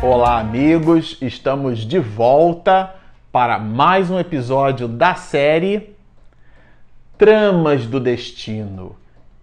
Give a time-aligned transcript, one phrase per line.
[0.00, 1.18] Olá, amigos!
[1.20, 2.94] Estamos de volta
[3.32, 5.96] para mais um episódio da série
[7.18, 8.94] Tramas do Destino.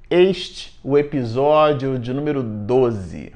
[0.09, 3.33] Este o episódio de número 12.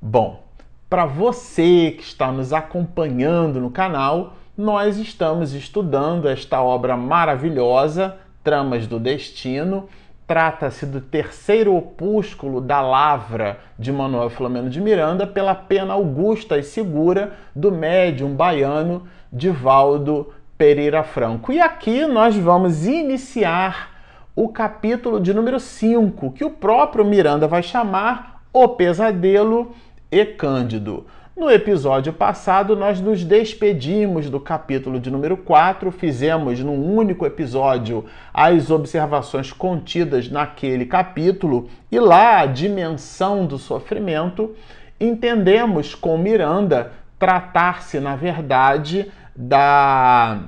[0.00, 0.44] Bom,
[0.88, 8.86] para você que está nos acompanhando no canal, nós estamos estudando esta obra maravilhosa, Tramas
[8.86, 9.88] do Destino.
[10.26, 16.64] Trata-se do terceiro opúsculo da Lavra de Manuel Filomeno de Miranda pela pena augusta e
[16.64, 21.52] segura do médium baiano Divaldo Pereira Franco.
[21.52, 23.94] E aqui nós vamos iniciar
[24.34, 29.72] o capítulo de número 5, que o próprio Miranda vai chamar O Pesadelo
[30.10, 31.06] e Cândido.
[31.36, 38.06] No episódio passado, nós nos despedimos do capítulo de número 4, fizemos num único episódio
[38.32, 44.56] as observações contidas naquele capítulo e lá a dimensão do sofrimento.
[44.98, 50.40] Entendemos com Miranda tratar-se, na verdade, da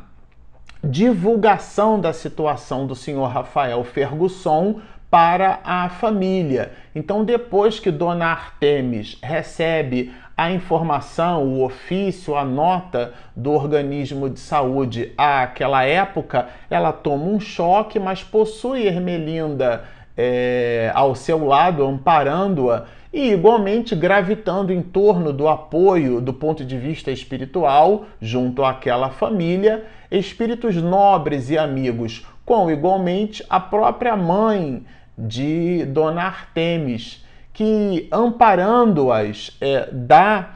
[0.83, 6.73] divulgação da situação do senhor Rafael Fergusson para a família.
[6.95, 14.39] Então, depois que Dona Artemis recebe a informação, o ofício, a nota do organismo de
[14.39, 19.83] saúde àquela época, ela toma um choque, mas possui Ermelinda
[20.17, 26.79] é, ao seu lado, amparando-a e igualmente gravitando em torno do apoio do ponto de
[26.79, 34.85] vista espiritual junto àquela família, espíritos nobres e amigos, com igualmente a própria mãe
[35.19, 37.27] de Dona Artemis
[37.59, 40.51] que, amparando-as, é, dá,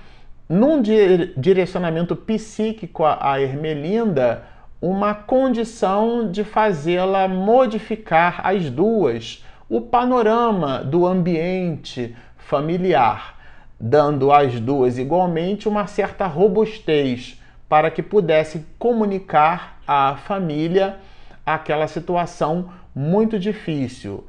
[0.49, 4.45] num direcionamento psíquico a Ermelinda,
[4.81, 13.37] uma condição de fazê-la modificar as duas, o panorama do ambiente familiar,
[13.81, 17.37] dando às duas igualmente uma certa robustez
[17.69, 20.99] para que pudesse comunicar à família
[21.45, 24.25] aquela situação muito difícil.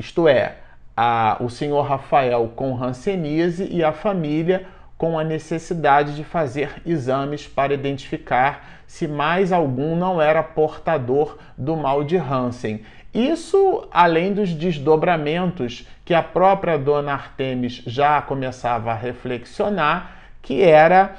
[0.00, 0.61] Isto é,
[0.96, 4.66] a, o senhor Rafael com Hanseníase e a família
[4.98, 11.76] com a necessidade de fazer exames para identificar se mais algum não era portador do
[11.76, 12.82] mal de Hansen.
[13.12, 21.16] Isso além dos desdobramentos que a própria dona Artemis já começava a reflexionar, que era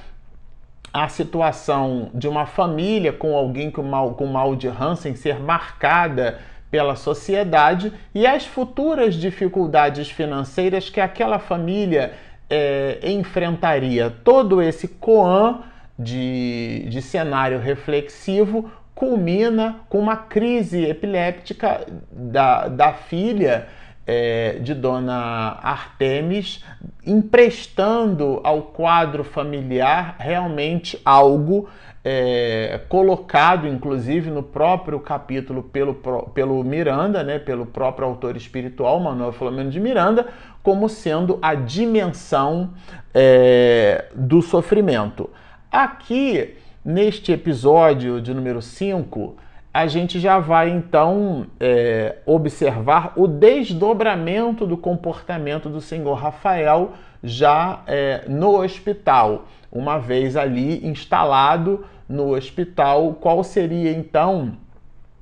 [0.93, 6.39] a situação de uma família com alguém com mal, com mal de Hansen ser marcada
[6.73, 12.13] pela sociedade e as futuras dificuldades financeiras que aquela família
[12.49, 14.11] é, enfrentaria.
[14.23, 15.59] Todo esse coan
[15.99, 23.67] de, de cenário reflexivo culmina com uma crise epiléptica da, da filha
[24.07, 26.65] é, de Dona Artemis,
[27.05, 31.69] emprestando ao quadro familiar realmente algo
[32.03, 35.95] é, colocado, inclusive, no próprio capítulo pelo,
[36.33, 40.27] pelo Miranda, né, pelo próprio autor espiritual, Manuel Filomeno de Miranda,
[40.61, 42.71] como sendo a dimensão
[43.13, 45.29] é, do sofrimento.
[45.71, 49.37] Aqui, neste episódio de número 5,
[49.73, 56.91] a gente já vai então é, observar o desdobramento do comportamento do senhor Rafael
[57.23, 64.57] já é, no hospital, uma vez ali instalado no hospital, qual seria então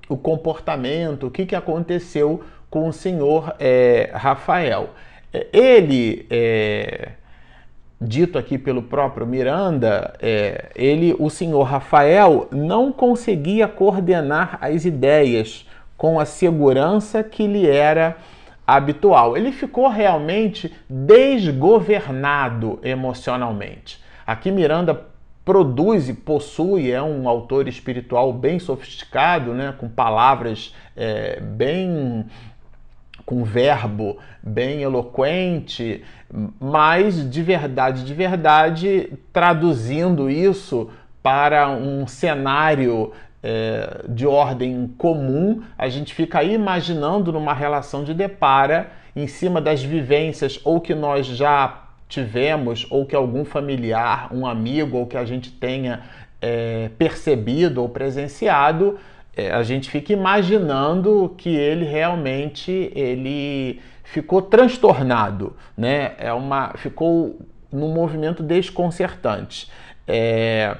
[0.10, 4.90] o comportamento, o que, que aconteceu com o senhor é, Rafael.
[5.34, 7.10] É, ele, é,
[8.00, 15.68] dito aqui pelo próprio Miranda, é, ele, o senhor Rafael, não conseguia coordenar as ideias
[15.96, 18.18] com a segurança que lhe era
[18.66, 19.38] habitual.
[19.38, 24.02] Ele ficou realmente desgovernado emocionalmente.
[24.26, 25.11] Aqui Miranda
[25.52, 32.26] produz e possui, é um autor espiritual bem sofisticado, né, com palavras é, bem.
[33.26, 36.06] com verbo bem eloquente,
[36.58, 40.90] mas de verdade, de verdade, traduzindo isso
[41.22, 43.12] para um cenário
[43.44, 49.84] é, de ordem comum, a gente fica imaginando numa relação de depara em cima das
[49.84, 51.81] vivências ou que nós já
[52.12, 56.02] tivemos ou que algum familiar, um amigo ou que a gente tenha
[56.42, 59.00] é, percebido ou presenciado,
[59.36, 66.12] é, a gente fica imaginando que ele realmente ele ficou transtornado, né?
[66.18, 67.40] É uma ficou
[67.72, 69.72] num movimento desconcertante.
[70.06, 70.76] É,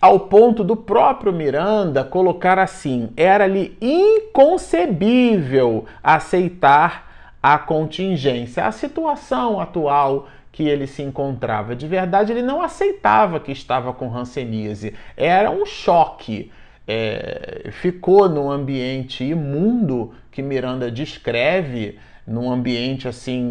[0.00, 7.13] ao ponto do próprio Miranda colocar assim: era-lhe inconcebível aceitar
[7.44, 11.76] a contingência, a situação atual que ele se encontrava.
[11.76, 14.94] De verdade, ele não aceitava que estava com hanseníase.
[15.14, 16.50] Era um choque.
[16.88, 23.42] É, ficou num ambiente imundo que Miranda descreve, num ambiente assim,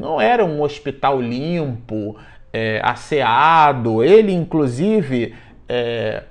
[0.00, 2.16] não era um hospital limpo,
[2.54, 4.02] é, asseado.
[4.02, 5.34] Ele, inclusive,
[5.68, 6.22] é,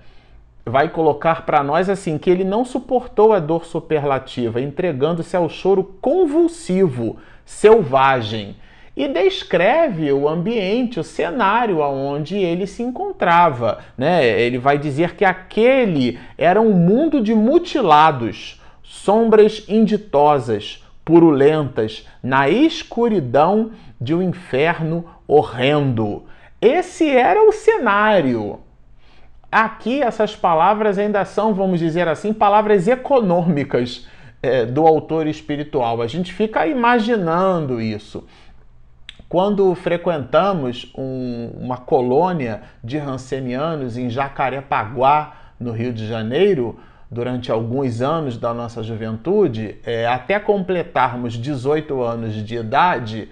[0.66, 5.84] vai colocar para nós assim que ele não suportou a dor superlativa, entregando-se ao choro
[6.02, 8.56] convulsivo, selvagem
[8.96, 13.80] e descreve o ambiente, o cenário aonde ele se encontrava.
[13.98, 14.26] Né?
[14.42, 23.72] Ele vai dizer que aquele era um mundo de mutilados, sombras inditosas, purulentas, na escuridão
[24.00, 26.24] de um inferno horrendo.
[26.62, 28.60] Esse era o cenário.
[29.52, 34.08] Aqui, essas palavras ainda são, vamos dizer assim, palavras econômicas
[34.42, 36.02] é, do autor espiritual.
[36.02, 38.26] A gente fica imaginando isso.
[39.28, 48.02] Quando frequentamos um, uma colônia de rancenianos em Jacarepaguá, no Rio de Janeiro, durante alguns
[48.02, 53.30] anos da nossa juventude, é, até completarmos 18 anos de idade,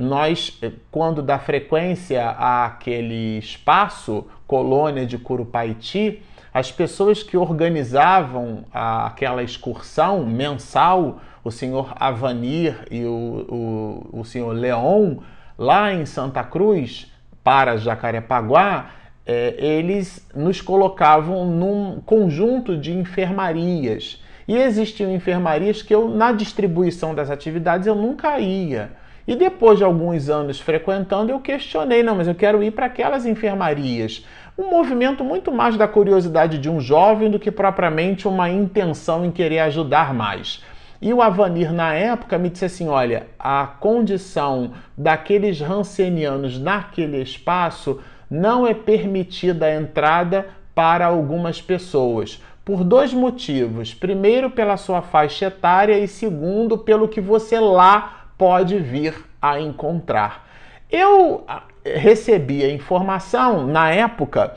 [0.00, 6.22] nós, é, quando dá frequência àquele espaço, colônia de Curupaiti,
[6.52, 14.24] as pessoas que organizavam a, aquela excursão mensal o senhor Avanir e o, o, o
[14.24, 15.16] senhor Leon,
[15.58, 17.10] lá em Santa Cruz,
[17.42, 18.90] para Jacarepaguá,
[19.26, 24.22] é, eles nos colocavam num conjunto de enfermarias.
[24.46, 28.92] E existiam enfermarias que eu, na distribuição das atividades, eu nunca ia.
[29.26, 33.24] E depois de alguns anos frequentando, eu questionei, não, mas eu quero ir para aquelas
[33.24, 34.26] enfermarias.
[34.58, 39.30] Um movimento muito mais da curiosidade de um jovem do que propriamente uma intenção em
[39.30, 40.62] querer ajudar mais.
[41.00, 48.00] E o Avanir, na época, me disse assim: olha, a condição daqueles rancenianos naquele espaço
[48.30, 52.42] não é permitida a entrada para algumas pessoas.
[52.64, 53.92] Por dois motivos.
[53.92, 60.48] Primeiro, pela sua faixa etária, e segundo, pelo que você lá pode vir a encontrar.
[60.90, 64.56] Eu ah, recebi a informação na época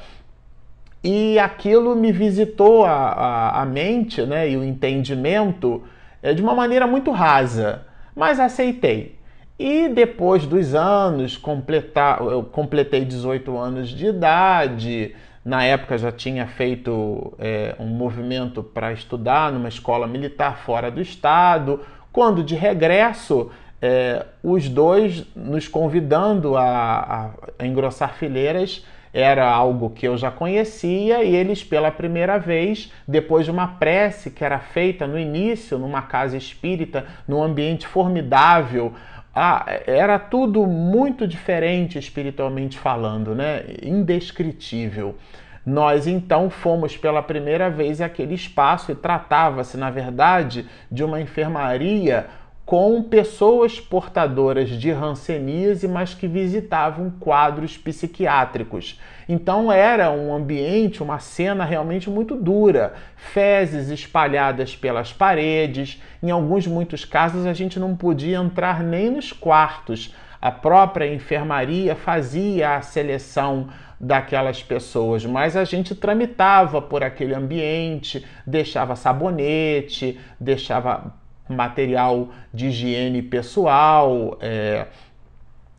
[1.04, 5.84] e aquilo me visitou a, a, a mente né, e o entendimento
[6.24, 7.86] é, de uma maneira muito rasa,
[8.16, 9.20] mas aceitei.
[9.60, 15.16] E depois dos anos, completar, eu completei 18 anos de idade.
[15.46, 21.00] Na época já tinha feito é, um movimento para estudar numa escola militar fora do
[21.00, 21.82] estado.
[22.12, 23.52] Quando de regresso,
[23.86, 28.84] é, os dois nos convidando a, a engrossar fileiras
[29.14, 34.32] era algo que eu já conhecia e eles, pela primeira vez, depois de uma prece
[34.32, 38.92] que era feita no início, numa casa espírita, num ambiente formidável,
[39.34, 43.66] ah, era tudo muito diferente espiritualmente falando, né?
[43.84, 45.16] Indescritível.
[45.64, 52.28] Nós então fomos pela primeira vez àquele espaço e tratava-se, na verdade, de uma enfermaria
[52.66, 59.00] com pessoas portadoras de hanseníase, mas que visitavam quadros psiquiátricos.
[59.30, 66.02] Então era um ambiente, uma cena realmente muito dura, fezes espalhadas pelas paredes.
[66.24, 70.16] Em alguns muitos casos a gente não podia entrar nem nos quartos.
[70.42, 73.70] A própria enfermaria fazia a seleção
[74.00, 81.14] daquelas pessoas, mas a gente tramitava por aquele ambiente, deixava sabonete, deixava
[81.48, 84.88] material de higiene pessoal, é,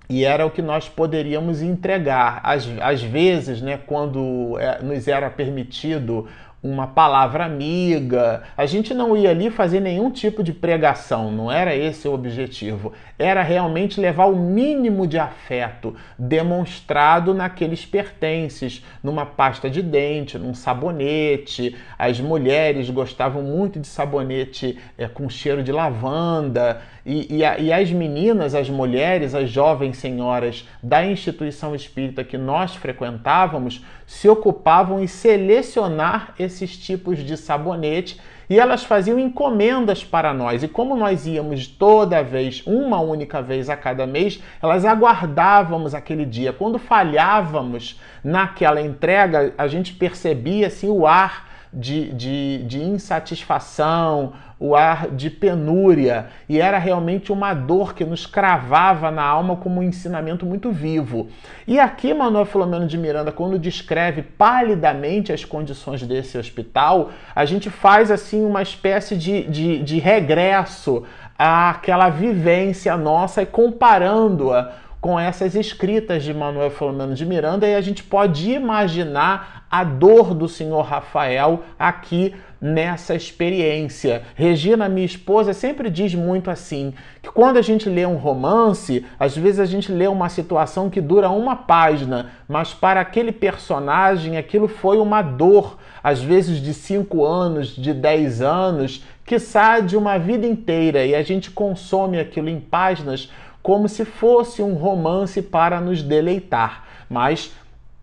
[0.08, 2.40] e era o que nós poderíamos entregar.
[2.44, 6.28] Às, às vezes, né, quando é, nos era permitido
[6.66, 8.42] uma palavra amiga.
[8.56, 12.92] A gente não ia ali fazer nenhum tipo de pregação, não era esse o objetivo.
[13.18, 20.54] Era realmente levar o mínimo de afeto demonstrado naqueles pertences, numa pasta de dente, num
[20.54, 21.76] sabonete.
[21.98, 26.80] As mulheres gostavam muito de sabonete é, com cheiro de lavanda.
[27.04, 32.36] E, e, a, e as meninas, as mulheres, as jovens senhoras da instituição espírita que
[32.36, 40.32] nós frequentávamos se ocupavam em selecionar esses tipos de sabonete e elas faziam encomendas para
[40.32, 40.62] nós.
[40.62, 46.24] E como nós íamos toda vez, uma única vez a cada mês, elas aguardávamos aquele
[46.24, 46.52] dia.
[46.52, 54.74] Quando falhávamos naquela entrega, a gente percebia assim, o ar de, de, de insatisfação, o
[54.74, 59.82] ar de penúria, e era realmente uma dor que nos cravava na alma como um
[59.82, 61.28] ensinamento muito vivo.
[61.66, 67.68] E aqui Manuel Filomeno de Miranda, quando descreve palidamente as condições desse hospital, a gente
[67.68, 71.04] faz assim uma espécie de, de, de regresso
[71.38, 77.80] àquela vivência nossa e comparando-a com essas escritas de Manuel Filomeno de Miranda e a
[77.80, 84.22] gente pode imaginar a dor do senhor Rafael aqui nessa experiência.
[84.34, 89.36] Regina, minha esposa, sempre diz muito assim: que quando a gente lê um romance, às
[89.36, 94.68] vezes a gente lê uma situação que dura uma página, mas para aquele personagem aquilo
[94.68, 100.18] foi uma dor, às vezes de cinco anos, de dez anos, que sai de uma
[100.18, 103.30] vida inteira e a gente consome aquilo em páginas
[103.66, 106.84] como se fosse um romance para nos deleitar.
[107.10, 107.52] Mas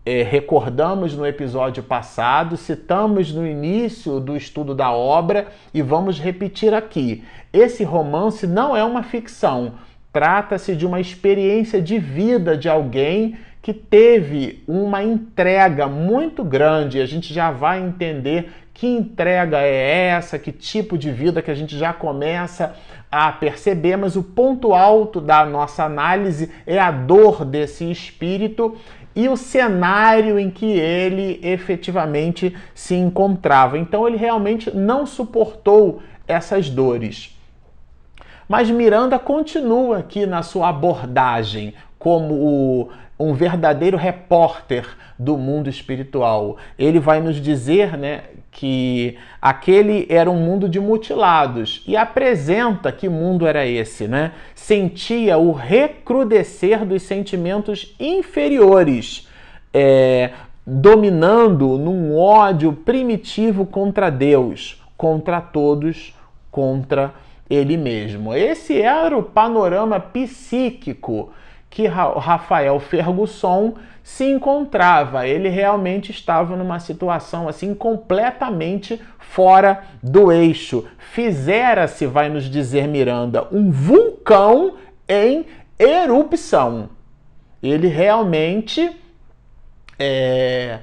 [0.04, 6.74] é, recordamos no episódio passado, citamos no início do estudo da obra e vamos repetir
[6.74, 7.24] aqui.
[7.50, 9.76] Esse romance não é uma ficção,
[10.12, 17.00] trata-se de uma experiência de vida de alguém que teve uma entrega muito grande.
[17.00, 21.54] A gente já vai entender que entrega é essa, que tipo de vida que a
[21.54, 22.74] gente já começa
[23.10, 28.76] a perceber, mas o ponto alto da nossa análise é a dor desse espírito
[29.14, 33.78] e o cenário em que ele efetivamente se encontrava.
[33.78, 37.38] Então ele realmente não suportou essas dores.
[38.48, 44.86] Mas Miranda continua aqui na sua abordagem como o um verdadeiro repórter
[45.18, 46.56] do mundo espiritual.
[46.78, 48.24] Ele vai nos dizer, né,
[48.54, 54.32] que aquele era um mundo de mutilados e apresenta que mundo era esse, né?
[54.54, 59.28] Sentia o recrudescer dos sentimentos inferiores,
[59.72, 60.30] é,
[60.64, 66.14] dominando num ódio primitivo contra Deus, contra todos,
[66.48, 67.12] contra
[67.50, 68.32] ele mesmo.
[68.32, 71.32] Esse era o panorama psíquico
[71.74, 75.26] que Rafael Fergusson se encontrava.
[75.26, 80.86] Ele realmente estava numa situação assim completamente fora do eixo.
[80.98, 84.76] Fizera-se, vai nos dizer Miranda, um vulcão
[85.08, 86.90] em erupção.
[87.60, 88.94] Ele realmente
[89.98, 90.78] é,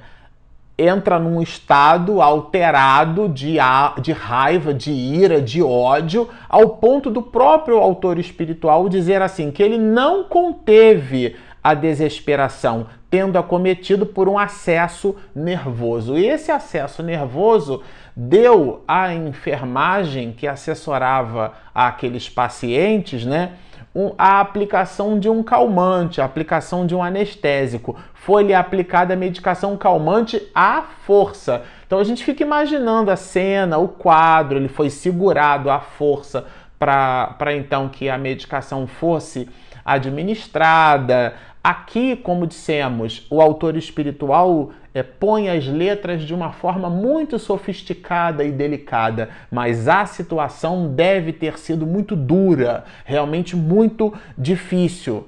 [0.82, 3.56] entra num estado alterado de,
[4.00, 9.62] de raiva, de ira, de ódio, ao ponto do próprio autor espiritual dizer assim: que
[9.62, 16.18] ele não conteve a desesperação, tendo acometido por um acesso nervoso.
[16.18, 17.82] E esse acesso nervoso
[18.16, 23.52] deu à enfermagem que assessorava aqueles pacientes, né?
[24.16, 27.96] A aplicação de um calmante, a aplicação de um anestésico.
[28.14, 31.62] Foi-lhe aplicada a medicação calmante à força.
[31.86, 36.46] Então a gente fica imaginando a cena, o quadro, ele foi segurado à força
[36.78, 39.48] para então que a medicação fosse
[39.84, 41.34] administrada.
[41.62, 48.44] Aqui, como dissemos, o autor espiritual é, põe as letras de uma forma muito sofisticada
[48.44, 55.26] e delicada, mas a situação deve ter sido muito dura, realmente muito difícil.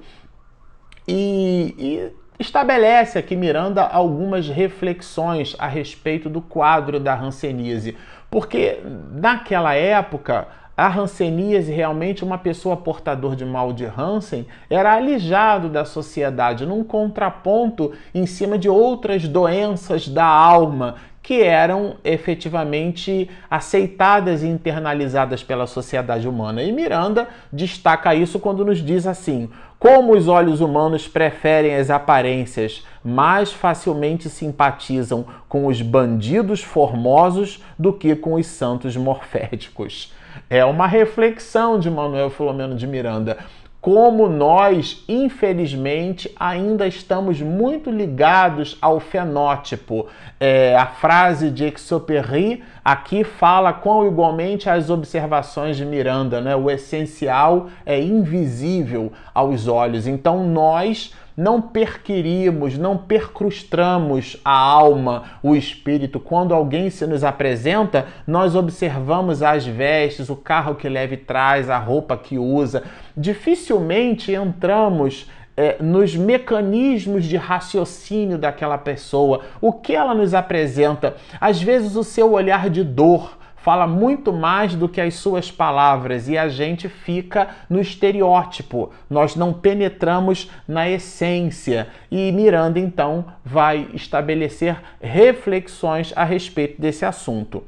[1.07, 7.95] E, e estabelece aqui Miranda algumas reflexões a respeito do quadro da Hanseníase,
[8.29, 8.79] porque
[9.11, 15.85] naquela época a Hanseníase, realmente uma pessoa portador de mal de Hansen, era alijado da
[15.85, 24.47] sociedade, num contraponto em cima de outras doenças da alma que eram efetivamente aceitadas e
[24.47, 26.61] internalizadas pela sociedade humana.
[26.61, 32.85] E Miranda destaca isso quando nos diz assim: como os olhos humanos preferem as aparências,
[33.03, 40.13] mais facilmente simpatizam com os bandidos formosos do que com os santos morféticos.
[40.49, 43.37] É uma reflexão de Manuel Filomeno de Miranda.
[43.85, 50.07] Como nós, infelizmente, ainda estamos muito ligados ao fenótipo.
[50.39, 56.55] É, a frase de Exupéry aqui fala com igualmente as observações de Miranda, né?
[56.55, 60.07] O essencial é invisível aos olhos.
[60.07, 66.19] Então nós não perquirimos, não percrustramos a alma, o espírito.
[66.19, 71.69] Quando alguém se nos apresenta, nós observamos as vestes, o carro que leva e traz,
[71.69, 72.83] a roupa que usa.
[73.15, 81.15] Dificilmente entramos é, nos mecanismos de raciocínio daquela pessoa, o que ela nos apresenta.
[81.39, 86.29] Às vezes, o seu olhar de dor fala muito mais do que as suas palavras
[86.29, 91.87] e a gente fica no estereótipo, nós não penetramos na essência.
[92.11, 97.63] E Miranda então vai estabelecer reflexões a respeito desse assunto.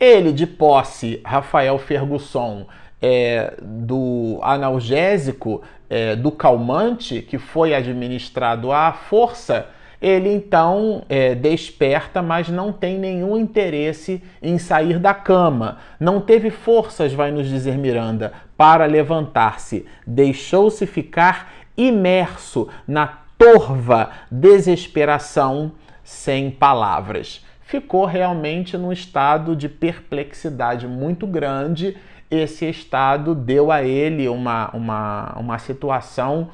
[0.00, 2.66] Ele, de posse, Rafael Fergusson,
[3.00, 9.68] é, do analgésico, é, do calmante, que foi administrado à força,
[10.00, 15.78] ele então é, desperta, mas não tem nenhum interesse em sair da cama.
[15.98, 19.86] Não teve forças, vai nos dizer Miranda, para levantar-se.
[20.06, 23.06] Deixou-se ficar imerso na
[23.38, 25.72] torva desesperação
[26.02, 27.44] sem palavras.
[27.62, 31.96] Ficou realmente num estado de perplexidade muito grande.
[32.30, 36.48] Esse estado deu a ele uma, uma, uma situação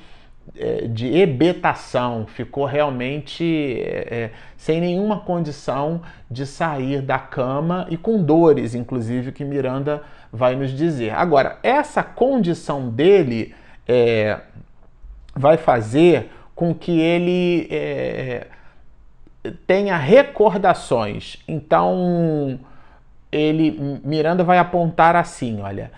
[0.89, 3.45] de ebetação, ficou realmente
[3.81, 10.03] é, é, sem nenhuma condição de sair da cama e com dores, inclusive, que Miranda
[10.33, 11.11] vai nos dizer.
[11.11, 13.55] Agora, essa condição dele
[13.89, 14.41] é,
[15.35, 18.47] vai fazer com que ele é,
[19.67, 21.39] tenha recordações.
[21.49, 22.61] Então,
[23.31, 25.91] ele Miranda vai apontar assim, olha,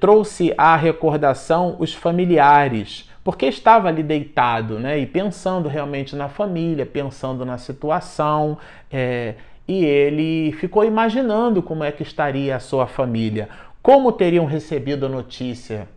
[0.00, 4.98] trouxe à recordação os familiares porque estava ali deitado, né?
[4.98, 8.58] E pensando realmente na família, pensando na situação,
[8.90, 9.34] é,
[9.66, 13.48] e ele ficou imaginando como é que estaria a sua família,
[13.80, 15.88] como teriam recebido a notícia,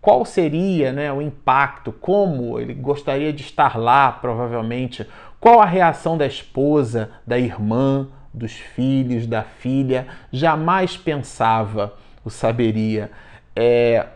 [0.00, 2.60] qual seria né, o impacto, como?
[2.60, 5.06] Ele gostaria de estar lá, provavelmente,
[5.40, 13.10] qual a reação da esposa, da irmã, dos filhos, da filha, jamais pensava o saberia.
[13.54, 14.06] É,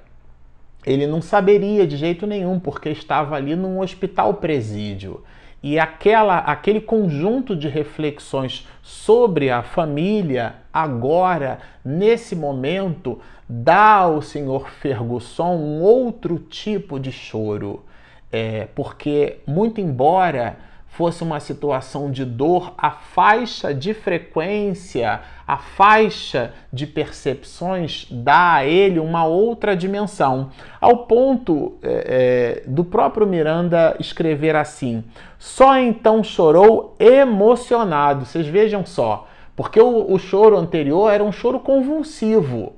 [0.85, 5.23] ele não saberia de jeito nenhum, porque estava ali num hospital presídio.
[5.63, 14.71] E aquela, aquele conjunto de reflexões sobre a família, agora, nesse momento, dá ao senhor
[14.71, 17.85] Ferguson um outro tipo de choro.
[18.33, 20.57] É, porque, muito embora
[21.00, 28.66] fosse uma situação de dor, a faixa de frequência, a faixa de percepções dá a
[28.66, 35.02] ele uma outra dimensão, ao ponto é, é, do próprio Miranda escrever assim:
[35.38, 38.26] só então chorou emocionado.
[38.26, 39.26] Vocês vejam só,
[39.57, 42.75] porque o, o choro anterior era um choro convulsivo,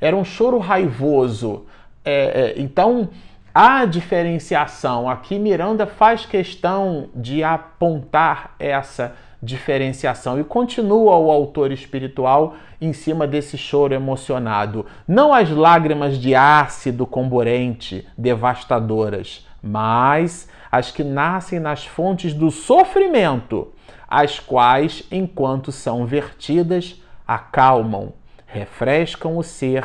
[0.00, 1.66] era um choro raivoso.
[2.02, 3.10] É, é então
[3.54, 5.08] a diferenciação.
[5.08, 13.26] Aqui Miranda faz questão de apontar essa diferenciação e continua o autor espiritual em cima
[13.26, 14.84] desse choro emocionado.
[15.06, 23.72] Não as lágrimas de ácido comburente, devastadoras, mas as que nascem nas fontes do sofrimento,
[24.08, 28.12] as quais, enquanto são vertidas, acalmam,
[28.46, 29.84] refrescam o ser,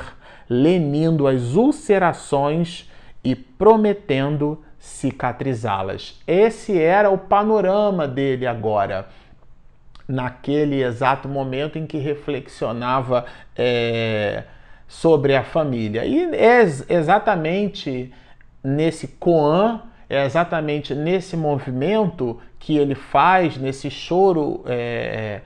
[0.49, 2.89] lenindo as ulcerações
[3.23, 6.21] e prometendo cicatrizá-las.
[6.27, 9.07] Esse era o panorama dele agora,
[10.07, 14.43] naquele exato momento em que reflexionava é,
[14.87, 16.05] sobre a família.
[16.05, 18.13] E é exatamente
[18.61, 25.41] nesse Koan, é exatamente nesse movimento que ele faz, nesse choro é,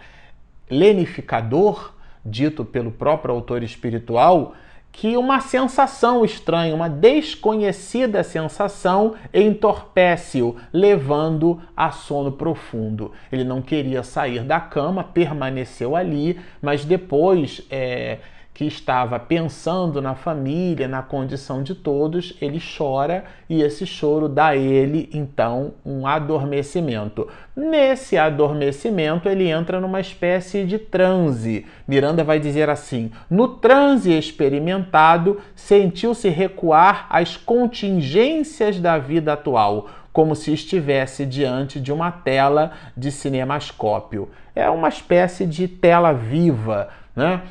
[0.69, 1.93] lenificador,
[2.25, 4.53] dito pelo próprio autor espiritual,
[4.91, 13.11] que uma sensação estranha, uma desconhecida sensação, entorpece-o, levando a sono profundo.
[13.31, 17.61] Ele não queria sair da cama, permaneceu ali, mas depois.
[17.69, 18.17] É,
[18.57, 24.47] que estava pensando na família, na condição de todos, ele chora e esse choro dá
[24.47, 27.27] a ele então um adormecimento.
[27.55, 31.67] Nesse adormecimento, ele entra numa espécie de transe.
[31.87, 40.35] Miranda vai dizer assim: no transe experimentado, sentiu-se recuar às contingências da vida atual, como
[40.35, 44.31] se estivesse diante de uma tela de cinemascópio.
[44.55, 47.43] É uma espécie de tela viva, né?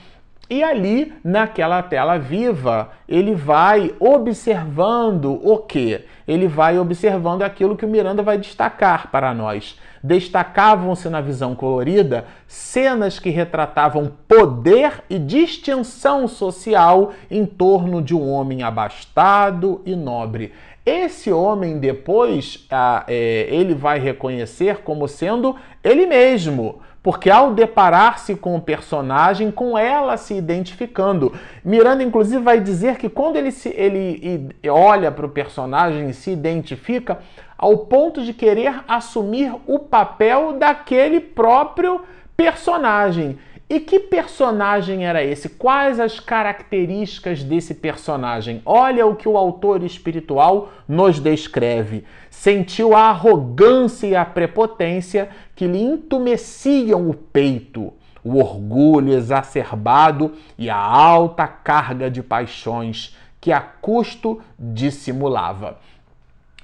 [0.49, 6.05] E ali, naquela tela viva, ele vai observando o que?
[6.27, 9.77] Ele vai observando aquilo que o Miranda vai destacar para nós.
[10.05, 18.31] Destacavam-se na visão colorida cenas que retratavam poder e distinção social em torno de um
[18.31, 20.53] homem abastado e nobre.
[20.85, 22.65] Esse homem depois
[23.09, 29.79] é, ele vai reconhecer como sendo ele mesmo porque ao deparar-se com o personagem, com
[29.79, 31.33] ela se identificando.
[31.65, 36.33] Miranda, inclusive, vai dizer que quando ele, se, ele olha para o personagem e se
[36.33, 37.21] identifica,
[37.57, 42.01] ao ponto de querer assumir o papel daquele próprio
[42.37, 43.39] personagem.
[43.71, 45.49] E que personagem era esse?
[45.49, 48.63] Quais as características desse personagem?
[48.65, 52.05] Olha o que o autor espiritual nos descreve.
[52.37, 60.69] Sentiu a arrogância e a prepotência que lhe entumeciam o peito, o orgulho exacerbado e
[60.69, 65.79] a alta carga de paixões que a custo dissimulava.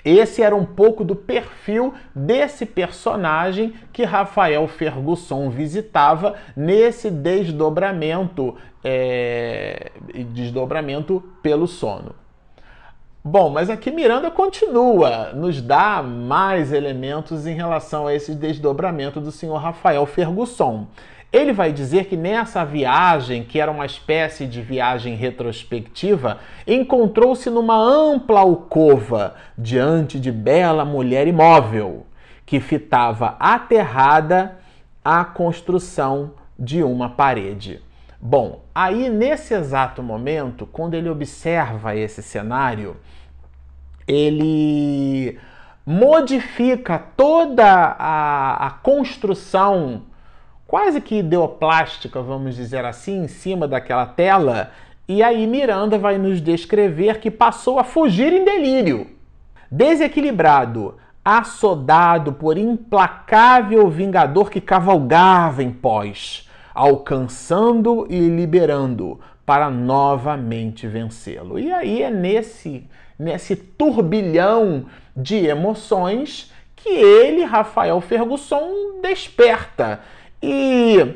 [0.04, 9.90] Esse era um pouco do perfil desse personagem que Rafael Ferguson visitava nesse desdobramento, é,
[10.32, 12.21] desdobramento pelo sono.
[13.24, 19.30] Bom, mas aqui Miranda continua, nos dá mais elementos em relação a esse desdobramento do
[19.30, 20.88] senhor Rafael Fergusson.
[21.32, 27.76] Ele vai dizer que nessa viagem, que era uma espécie de viagem retrospectiva, encontrou-se numa
[27.76, 32.04] ampla alcova diante de bela mulher imóvel,
[32.44, 34.58] que fitava aterrada
[35.04, 37.80] a construção de uma parede.
[38.24, 42.96] Bom, aí nesse exato momento, quando ele observa esse cenário,
[44.06, 45.40] ele
[45.84, 50.02] modifica toda a, a construção
[50.68, 54.70] quase que ideoplástica, vamos dizer assim, em cima daquela tela,
[55.08, 59.10] e aí Miranda vai nos descrever que passou a fugir em delírio.
[59.68, 71.58] Desequilibrado, assodado por implacável vingador que cavalgava em pós, alcançando e liberando para novamente vencê-lo.
[71.58, 80.00] E aí é nesse nesse turbilhão de emoções que ele, Rafael Fergusson, desperta
[80.42, 81.14] e,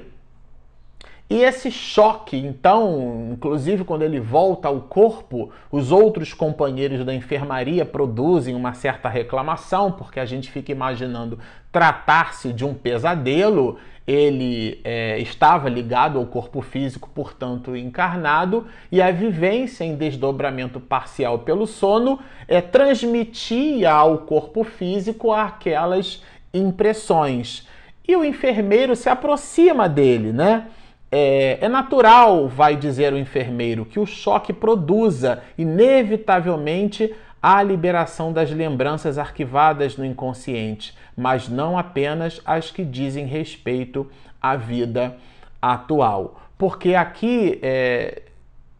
[1.28, 7.84] e esse choque, então, inclusive quando ele volta ao corpo, os outros companheiros da enfermaria
[7.84, 11.40] produzem uma certa reclamação, porque a gente fica imaginando
[11.72, 13.76] tratar-se de um pesadelo.
[14.06, 21.40] Ele é, estava ligado ao corpo físico, portanto encarnado, e a vivência em desdobramento parcial
[21.40, 26.22] pelo sono é, transmitia ao corpo físico aquelas
[26.54, 27.66] impressões
[28.08, 30.66] e o enfermeiro se aproxima dele, né?
[31.10, 37.14] É, é, natural, vai dizer o enfermeiro, que o choque produza inevitavelmente
[37.48, 44.10] a liberação das lembranças arquivadas no inconsciente, mas não apenas as que dizem respeito
[44.42, 45.16] à vida
[45.62, 46.40] atual.
[46.58, 48.22] Porque aqui, é,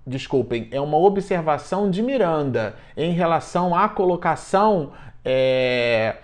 [0.05, 4.91] desculpem, é uma observação de Miranda em relação à colocação.
[5.25, 6.17] É,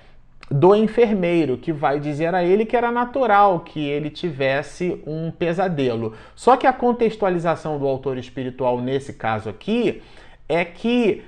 [0.50, 6.14] do enfermeiro, que vai dizer a ele que era natural que ele tivesse um pesadelo.
[6.34, 10.02] Só que a contextualização do autor espiritual nesse caso aqui
[10.46, 11.22] é que,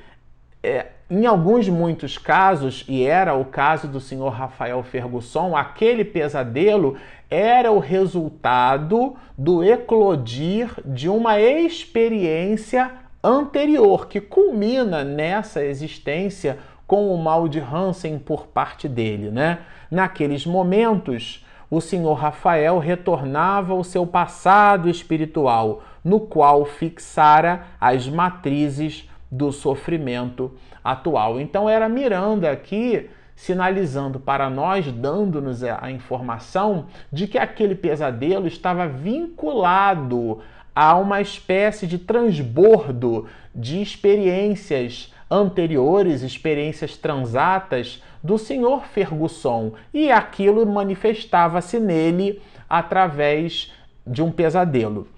[0.62, 6.96] é, em alguns muitos casos, e era o caso do senhor Rafael Fergusson, aquele pesadelo
[7.30, 12.90] era o resultado do eclodir de uma experiência
[13.22, 19.60] anterior que culmina nessa existência com o mal de Hansen por parte dele, né?
[19.90, 29.08] Naqueles momentos, o senhor Rafael retornava ao seu passado espiritual, no qual fixara as matrizes
[29.34, 31.40] do sofrimento atual.
[31.40, 38.86] Então era Miranda aqui sinalizando para nós, dando-nos a informação de que aquele pesadelo estava
[38.86, 40.40] vinculado
[40.72, 50.64] a uma espécie de transbordo de experiências anteriores, experiências transatas do senhor Fergusson, e aquilo
[50.64, 53.72] manifestava-se nele através
[54.06, 55.08] de um pesadelo.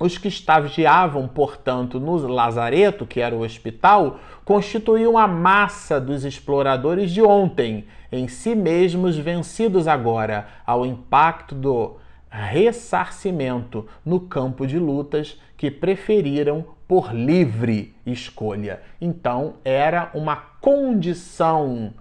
[0.00, 7.12] Os que estagiavam, portanto, no lazareto, que era o hospital, constituíam a massa dos exploradores
[7.12, 11.98] de ontem, em si mesmos vencidos agora ao impacto do
[12.30, 18.80] ressarcimento no campo de lutas que preferiram por livre escolha.
[19.00, 21.92] Então, era uma condição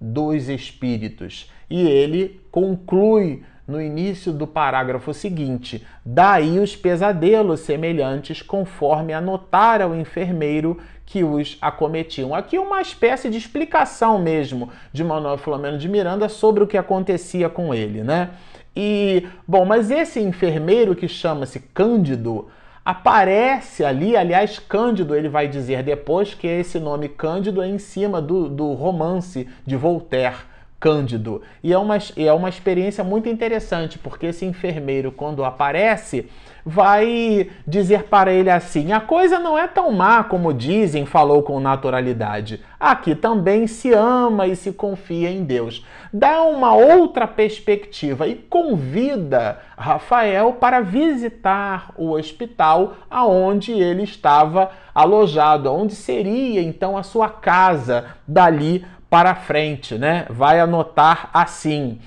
[0.00, 1.50] dos espíritos.
[1.68, 9.94] E ele conclui no início do parágrafo seguinte: daí os pesadelos semelhantes, conforme anotara o
[9.94, 12.34] enfermeiro que os acometiam.
[12.34, 17.48] Aqui uma espécie de explicação mesmo de Manuel Filomeno de Miranda sobre o que acontecia
[17.48, 18.30] com ele, né?
[18.74, 22.48] E, bom, mas esse enfermeiro que chama-se Cândido,
[22.84, 28.22] aparece ali, aliás, Cândido, ele vai dizer depois que esse nome Cândido é em cima
[28.22, 30.36] do, do romance de Voltaire,
[30.80, 31.42] Cândido.
[31.62, 36.30] E é, uma, é uma experiência muito interessante, porque esse enfermeiro, quando aparece,
[36.64, 41.58] vai dizer para ele assim: a coisa não é tão má como dizem, falou com
[41.58, 42.62] naturalidade.
[42.78, 45.84] Aqui também se ama e se confia em Deus.
[46.12, 55.72] Dá uma outra perspectiva e convida Rafael para visitar o hospital aonde ele estava alojado,
[55.72, 60.26] onde seria então a sua casa dali para frente, né?
[60.28, 61.98] Vai anotar assim,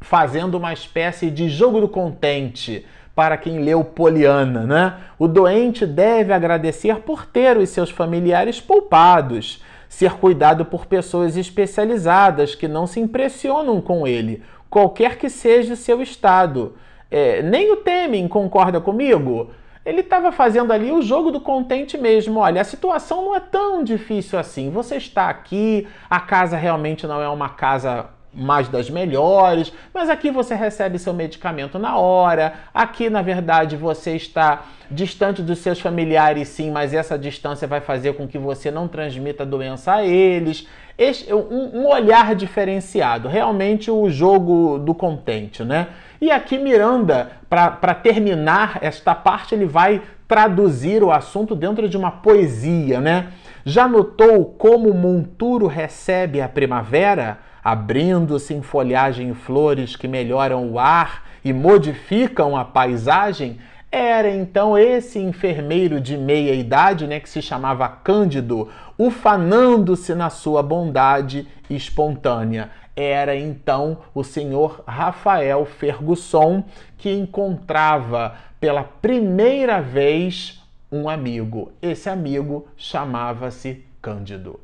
[0.00, 4.96] fazendo uma espécie de jogo do contente para quem leu Poliana, né?
[5.18, 12.54] O doente deve agradecer por ter os seus familiares poupados, ser cuidado por pessoas especializadas
[12.54, 16.76] que não se impressionam com ele, qualquer que seja seu estado.
[17.10, 19.50] É, nem o temem, concorda comigo?
[19.88, 22.40] Ele estava fazendo ali o jogo do contente mesmo.
[22.40, 24.68] Olha, a situação não é tão difícil assim.
[24.68, 30.30] Você está aqui, a casa realmente não é uma casa mais das melhores, mas aqui
[30.30, 32.54] você recebe seu medicamento na hora.
[32.72, 38.14] Aqui, na verdade, você está distante dos seus familiares, sim, mas essa distância vai fazer
[38.14, 40.66] com que você não transmita a doença a eles.
[40.96, 45.88] Este, um, um olhar diferenciado, realmente o jogo do contente, né?
[46.20, 52.10] E aqui Miranda, para terminar esta parte, ele vai traduzir o assunto dentro de uma
[52.10, 53.28] poesia, né?
[53.64, 57.38] Já notou como o monturo recebe a primavera?
[57.70, 63.58] Abrindo-se em folhagem e flores que melhoram o ar e modificam a paisagem,
[63.92, 70.62] era então esse enfermeiro de meia idade, né, que se chamava Cândido, ufanando-se na sua
[70.62, 72.70] bondade espontânea.
[72.96, 76.64] Era então o senhor Rafael Fergusson
[76.96, 81.70] que encontrava pela primeira vez um amigo.
[81.82, 84.58] Esse amigo chamava-se Cândido.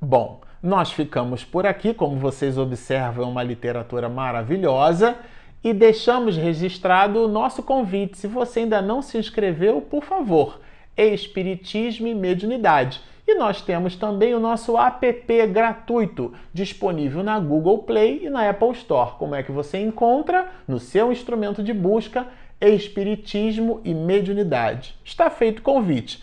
[0.00, 5.16] Bom, nós ficamos por aqui, como vocês observam, é uma literatura maravilhosa
[5.62, 8.16] e deixamos registrado o nosso convite.
[8.16, 10.60] Se você ainda não se inscreveu, por favor,
[10.96, 13.00] Espiritismo e Mediunidade.
[13.26, 18.70] E nós temos também o nosso app gratuito, disponível na Google Play e na Apple
[18.70, 19.16] Store.
[19.18, 20.48] Como é que você encontra?
[20.66, 22.24] No seu instrumento de busca,
[22.60, 24.94] Espiritismo e Mediunidade.
[25.04, 26.22] Está feito o convite.